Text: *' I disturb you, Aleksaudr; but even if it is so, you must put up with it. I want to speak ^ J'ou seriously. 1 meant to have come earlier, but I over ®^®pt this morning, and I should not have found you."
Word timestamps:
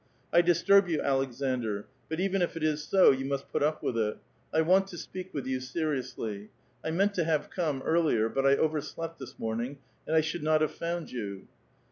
*' 0.19 0.33
I 0.33 0.41
disturb 0.41 0.89
you, 0.89 0.97
Aleksaudr; 0.99 1.83
but 2.09 2.19
even 2.19 2.41
if 2.41 2.57
it 2.57 2.63
is 2.63 2.83
so, 2.83 3.11
you 3.11 3.23
must 3.25 3.51
put 3.51 3.61
up 3.61 3.83
with 3.83 3.95
it. 3.99 4.17
I 4.51 4.61
want 4.61 4.87
to 4.87 4.97
speak 4.97 5.31
^ 5.33 5.39
J'ou 5.43 5.61
seriously. 5.61 6.49
1 6.83 6.97
meant 6.97 7.13
to 7.13 7.23
have 7.23 7.51
come 7.51 7.83
earlier, 7.83 8.27
but 8.27 8.47
I 8.47 8.57
over 8.57 8.81
®^®pt 8.81 9.19
this 9.19 9.37
morning, 9.37 9.77
and 10.07 10.15
I 10.15 10.21
should 10.21 10.41
not 10.41 10.61
have 10.61 10.71
found 10.73 11.11
you." 11.11 11.45